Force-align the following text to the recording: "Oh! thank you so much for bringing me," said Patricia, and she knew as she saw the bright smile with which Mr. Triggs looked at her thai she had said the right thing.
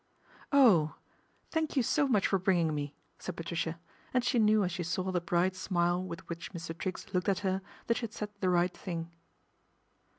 "Oh! 0.51 0.95
thank 1.51 1.77
you 1.77 1.83
so 1.83 2.07
much 2.07 2.25
for 2.25 2.39
bringing 2.39 2.73
me," 2.73 2.95
said 3.19 3.37
Patricia, 3.37 3.77
and 4.15 4.23
she 4.23 4.39
knew 4.39 4.63
as 4.63 4.71
she 4.71 4.81
saw 4.81 5.11
the 5.11 5.21
bright 5.21 5.55
smile 5.55 6.03
with 6.03 6.27
which 6.27 6.53
Mr. 6.53 6.75
Triggs 6.75 7.13
looked 7.13 7.29
at 7.29 7.39
her 7.45 7.61
thai 7.87 7.93
she 7.93 8.01
had 8.01 8.13
said 8.13 8.29
the 8.39 8.49
right 8.49 8.75
thing. 8.75 9.11